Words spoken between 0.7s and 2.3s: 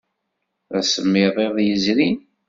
D asemmiḍ iḍ yezrin.